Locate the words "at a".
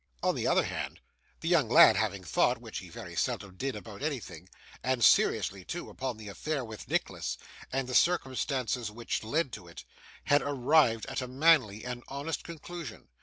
11.05-11.27